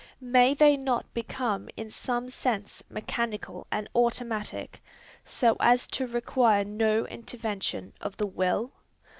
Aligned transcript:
May 0.19 0.55
they 0.55 0.77
not 0.77 1.13
become 1.13 1.69
in 1.77 1.91
some 1.91 2.27
sense 2.27 2.83
mechanical 2.89 3.67
and 3.71 3.87
automatic, 3.93 4.81
so 5.23 5.55
as 5.59 5.85
to 5.89 6.07
require 6.07 6.65
no 6.65 7.05
intervention 7.05 7.93
of 8.01 8.17
the 8.17 8.25
will? 8.25 8.73